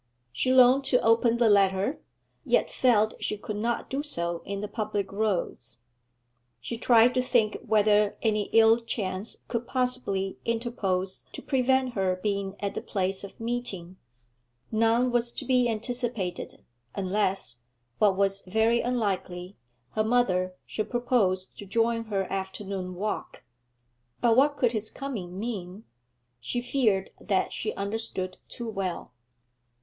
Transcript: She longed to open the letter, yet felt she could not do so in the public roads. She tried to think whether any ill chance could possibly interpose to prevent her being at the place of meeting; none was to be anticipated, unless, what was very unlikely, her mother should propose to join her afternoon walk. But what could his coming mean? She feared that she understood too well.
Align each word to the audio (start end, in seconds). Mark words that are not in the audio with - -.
She 0.31 0.51
longed 0.51 0.83
to 0.85 1.01
open 1.05 1.37
the 1.37 1.47
letter, 1.47 2.01
yet 2.43 2.71
felt 2.71 3.13
she 3.23 3.37
could 3.37 3.55
not 3.57 3.87
do 3.87 4.01
so 4.01 4.41
in 4.45 4.59
the 4.61 4.67
public 4.67 5.11
roads. 5.11 5.81
She 6.59 6.75
tried 6.75 7.13
to 7.13 7.21
think 7.21 7.59
whether 7.63 8.17
any 8.23 8.45
ill 8.45 8.79
chance 8.79 9.43
could 9.47 9.67
possibly 9.67 10.39
interpose 10.43 11.23
to 11.33 11.41
prevent 11.43 11.93
her 11.93 12.15
being 12.23 12.55
at 12.61 12.73
the 12.73 12.81
place 12.81 13.23
of 13.23 13.39
meeting; 13.39 13.97
none 14.71 15.11
was 15.11 15.31
to 15.33 15.45
be 15.45 15.69
anticipated, 15.69 16.63
unless, 16.95 17.57
what 17.99 18.17
was 18.17 18.41
very 18.47 18.81
unlikely, 18.81 19.55
her 19.91 20.03
mother 20.03 20.55
should 20.65 20.89
propose 20.89 21.45
to 21.45 21.63
join 21.63 22.05
her 22.05 22.23
afternoon 22.23 22.95
walk. 22.95 23.43
But 24.19 24.35
what 24.35 24.57
could 24.57 24.71
his 24.71 24.89
coming 24.89 25.37
mean? 25.37 25.83
She 26.39 26.59
feared 26.59 27.11
that 27.21 27.53
she 27.53 27.75
understood 27.75 28.37
too 28.49 28.67
well. 28.67 29.13